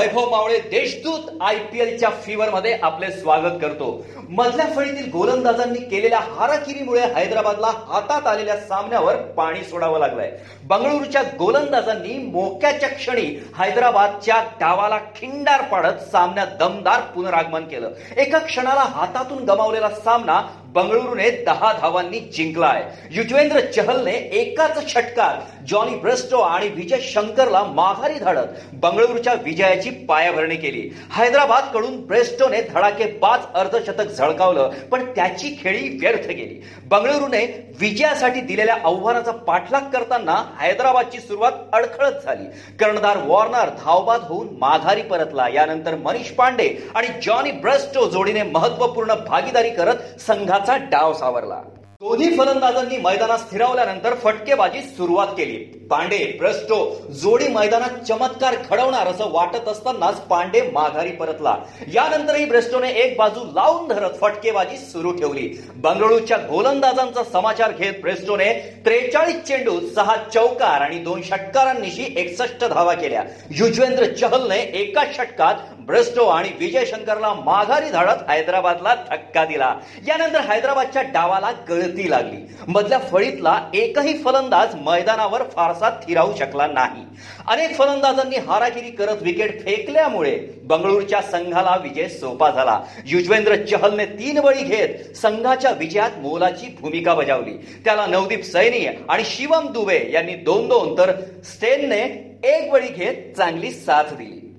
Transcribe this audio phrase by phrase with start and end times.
[0.00, 3.88] Vaibhav Mawale Deshdoot I P एलच्या fever मध्ये आपले स्वागत करतो.
[4.28, 10.30] मधल्या फळीतील गोलंदाजांनी केलेल्या हाराकिरीमुळे हैदराबादला हातात आलेल्या सामन्यावर पाणी सोडावं लागलंय.
[10.64, 13.26] बंगळुरूच्या गोलंदाजांनी मोक्याच्या क्षणी
[13.58, 17.90] हैदराबादच्या डावाला खिंडार पाडत सामन्यात दमदार पुनरागमन केलं.
[18.16, 20.40] एका क्षणाला हातातून गमावलेला सामना
[20.74, 22.82] बंगळुरूने दहा धावांनी जिंकलाय.
[23.10, 30.80] युजवेंद्र चहलने एकाच षटकात जॉनी ब्रेस्टो आणि विजय शंकरला माघारी धाडत बंगळुरूच्या विजयाची पायाभरणी केली.
[31.12, 36.60] हैदराबादकडून ब्रेस्टोने धडाके पाच अर्धशतक झळकावलं पण त्याची खेळी व्यर्थ गेली.
[36.84, 37.44] बंगळुरूने
[37.80, 42.44] विजयासाठी दिलेल्या आव्हानाचा पाठलाग करताना हैदराबादची सुरुवात अडखळत झाली.
[42.80, 45.48] कर्णधार वॉर्नर धावबाद होऊन माघारी परतला.
[45.54, 50.18] यानंतर मनीष पांडे आणि जॉनी ब्रेस्टो जोडीने महत्त्वपूर्ण भागीदारी करत
[50.60, 51.60] संघाचा डाव सावरला.
[52.00, 55.56] दोन्ही फलंदाजांनी मैदानात स्थिरावल्यानंतर फटकेबाजी सुरुवात केली.
[55.90, 56.76] पांडे ब्रस्टो
[57.20, 61.56] जोडी मैदानात चमत्कार घडवणार असं वाटत असतानाच पांडे माघारी परतला.
[61.94, 65.48] यानंतरही ब्रेस्टोने एक बाजू लावून धरत फटकेबाजी सुरू ठेवली.
[65.76, 68.52] बंगळुरूच्या गोलंदाजांचा समाचार घेत ब्रेस्टोने
[68.84, 73.24] त्रेचाळीस चेंडू सहा चौकार आणि दोन षटकारांनीशी एकसष्ट धावा केल्या.
[73.50, 75.54] युजवेंद्र चहलने एका षटकात
[75.90, 79.74] ब्रेस्टो आणि विजय शंकरला माघारी धाडत हैदराबादला धक्का दिला.
[80.06, 82.36] यानंतर हैदराबादच्या डावाला गळती लागली.
[82.68, 87.04] मधल्या फळीतला एकही फलंदाज मैदानावर फारसा थिरावू शकला नाही.
[87.48, 92.78] अनेक फलंदाजांनी हारागिरी करत विकेट फेकल्यामुळे बंगळुरूच्या संघाला विजय सोपा झाला.
[93.06, 97.56] युजवेंद्र चहलने तीन बळी घेत संघाच्या विजयात मोलाची भूमिका बजावली.
[97.84, 101.12] त्याला नवदीप सैनी आणि शिवम दुबे यांनी दोन दोन तर
[101.44, 102.02] स्टेनने
[102.44, 104.49] एक बळी घेत चांगली साथ दिली.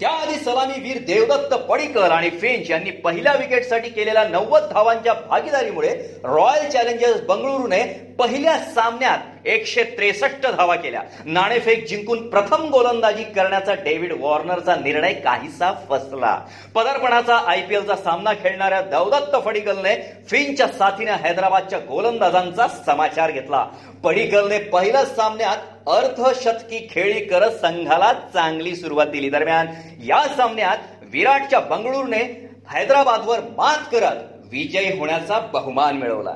[0.00, 5.88] त्याआधी सलामीवीर देवदत्त पडिकर आणि फिंच यांनी पहिल्या विकेटसाठी केलेल्या नव्वद धावांच्या भागीदारीमुळे
[6.24, 7.82] रॉयल चॅलेंजर्स बंगळुरूने
[8.18, 11.02] पहिल्या सामन्यात एकशे त्रेसष्ट धावा केल्या.
[11.24, 16.40] नाणेफेक जिंकून प्रथम गोलंदाजी करण्याचा डेव्हिड वॉर्नरचा निर्णय काहीसा फसला.
[16.74, 19.94] पदार्पणाचा आयपीएलचा सामना खेळणाऱ्या दौदत्त फडिगलने
[20.28, 23.66] फिनच्या साथीने हैदराबादच्या गोलंदाजांचा समाचार घेतला.
[24.04, 29.30] पडिकलने पहिल्या सामन्यात अर्धशतकी खेळी करत संघाला चांगली सुरुवात दिली.
[29.30, 29.66] दरम्यान
[30.04, 34.16] या सामन्यात विराटच्या बंगळुरूने हैदराबादवर मात करत
[34.50, 36.34] विजयी होण्याचा बहुमान मिळवला.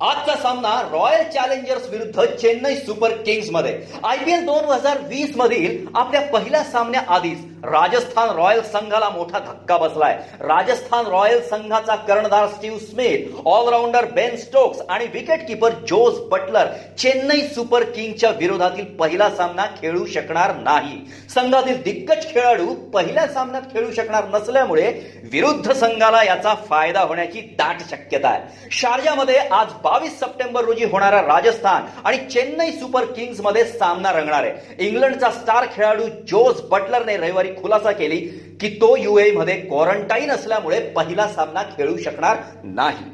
[0.00, 6.62] आजचा सामना रॉयल चॅलेंजर्स विरुद्ध चेन्नई सुपर किंग्समध्ये आयपीएल दोन हजार वीस मधील आपल्या पहिल्या
[6.64, 10.18] सामन्याआधीच राजस्थान रॉयल संघाला मोठा धक्का बसलाय.
[10.40, 16.66] राजस्थान रॉयल संघाचा कर्णधार Steve Smith allrounder Ben Stokes आणि wicket keeper Jos Buttler
[16.98, 20.98] Chennai Super किंगच्या विरोधातील पहिला सामना खेळू शकणार नाही.
[21.34, 24.92] संघातील दिग्गज खेळाडू पहिल्या सामन्यात खेळू शकणार नसल्यामुळे
[25.32, 28.68] विरुद्ध संघाला याचा फायदा होण्याची दाट शक्यता आहे.
[28.70, 34.86] शारजामध्ये आज बावीस सप्टेंबर रोजी होणारा राजस्थान आणि चेन्नई सुपर किंग्समध्ये सामना रंगणार आहे.
[34.86, 38.18] इंग्लंडचा स्टार खेळाडू जोस बटलरने रविवारी खुलासा केली
[38.60, 43.04] की तो युए मध्ये क्वारंटाईन असल्यामुळे पहिला सामना खेळू शकणार नाही.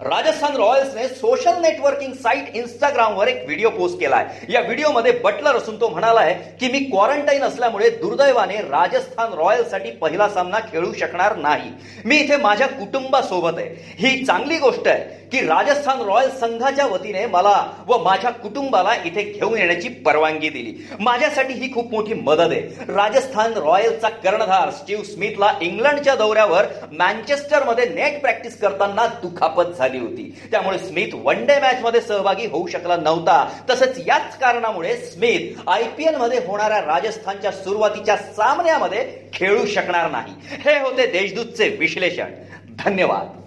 [0.00, 5.80] राजस्थान रॉयल्सने सोशल नेटवर्किंग साईट इंस्टाग्रामवर एक व्हिडिओ पोस्ट केला आहे या व्हिडिओमध्ये बटलर असून
[5.80, 11.70] तो म्हणालाय की मी क्वारंटाईन असल्यामुळे दुर्दैवाने राजस्थान रॉयल्ससाठी पहिला सामना खेळू शकणार नाही.
[12.04, 13.94] मी इथे माझ्या कुटुंबासोबत आहे.
[13.98, 17.56] ही चांगली गोष्ट आहे की राजस्थान रॉयल्स संघाच्या वतीने मला
[17.86, 20.74] व माझ्या कुटुंबाला इथे घेऊन येण्याची परवानगी दिली.
[21.00, 22.60] माझ्यासाठी ही खूप मोठी मदत आहे.
[22.88, 29.86] राजस्थान रॉयल्सचा कर्णधार स्टीव्ह स्मिथला इंग्लंडच्या दौऱ्यावर मॅन्चेस्टरमध्ये नेट प्रॅक्टिस करताना दुखापत झाली.
[29.88, 30.40] झाली होती.
[30.50, 33.48] त्यामुळे स्मिथ वन डे मॅच मध्ये सहभागी होऊ शकला नव्हता.
[33.70, 40.34] तसंच याच कारणामुळे स्मिथ आयपीएलमध्ये होणाऱ्या राजस्थानच्या सुरुवातीच्या सामन्यामध्ये खेळू शकणार नाही.
[40.48, 42.30] हे होते देशदूतचे विश्लेषण.
[42.84, 43.37] धन्यवाद.